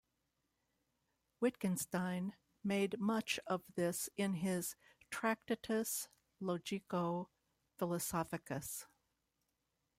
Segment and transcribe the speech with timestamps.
[1.41, 4.75] Wittgenstein made much of this in his
[5.11, 6.07] Tractatus
[6.41, 8.87] Logico-Philosophicus.